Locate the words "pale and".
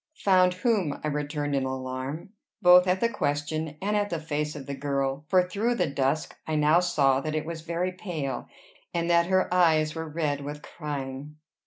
7.91-9.11